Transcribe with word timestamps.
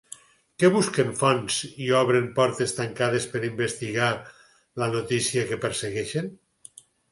Que 0.61 0.69
busquen 0.75 1.11
fonts 1.19 1.57
i 1.87 1.89
obren 1.99 2.25
portes 2.39 2.73
tancades 2.79 3.29
per 3.35 3.43
investigar 3.51 4.09
la 4.85 4.91
notícia 4.99 5.47
que 5.53 5.63
persegueixen. 5.69 6.35